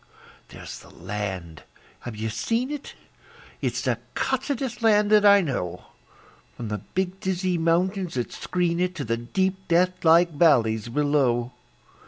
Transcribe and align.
There's 0.47 0.79
the 0.79 0.89
land. 0.89 1.61
(Have 1.99 2.15
you 2.15 2.29
seen 2.31 2.71
it?) 2.71 2.95
It's 3.61 3.83
the 3.83 3.99
cussedest 4.15 4.81
land 4.81 5.11
that 5.11 5.27
I 5.27 5.41
know, 5.41 5.83
From 6.57 6.69
the 6.69 6.79
big, 6.79 7.19
dizzy 7.19 7.59
mountains 7.59 8.15
that 8.15 8.33
screen 8.33 8.79
it 8.79 8.95
To 8.95 9.03
the 9.03 9.17
deep, 9.17 9.67
deathlike 9.67 10.31
valleys 10.31 10.89
below. 10.89 11.51